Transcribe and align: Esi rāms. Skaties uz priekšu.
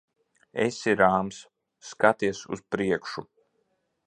Esi 0.63 0.95
rāms. 1.01 1.43
Skaties 1.91 2.43
uz 2.57 2.67
priekšu. 2.77 3.29